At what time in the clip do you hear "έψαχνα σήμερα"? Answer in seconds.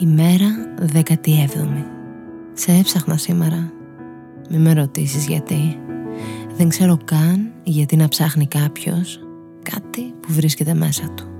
2.72-3.72